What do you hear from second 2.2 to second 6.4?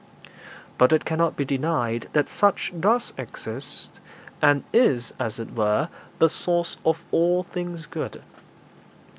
such does exist, and is, as it were, the